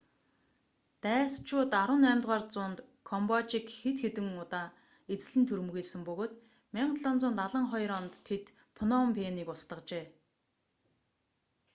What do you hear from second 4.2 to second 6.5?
удаа эзлэн түрэмгийлсэн бөгөөд